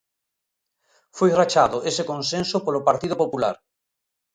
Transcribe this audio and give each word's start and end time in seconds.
Foi 1.17 1.29
rachado 1.39 1.77
ese 1.89 2.03
consenso 2.11 2.57
polo 2.65 2.85
Partido 2.89 3.15
Popular. 3.23 3.55